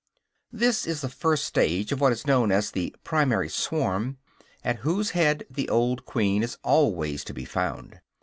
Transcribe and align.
This 0.51 0.87
is 0.87 1.01
the 1.01 1.09
first 1.09 1.43
stage 1.45 1.91
of 1.91 2.01
what 2.01 2.11
is 2.11 2.25
known 2.25 2.51
as 2.51 2.71
the 2.71 2.95
"primary 3.03 3.49
swarm," 3.49 4.17
at 4.63 4.77
whose 4.79 5.11
head 5.11 5.45
the 5.47 5.69
old 5.69 6.05
queen 6.05 6.41
is 6.41 6.57
always 6.63 7.23
to 7.23 7.35
be 7.35 7.45
found. 7.45 7.99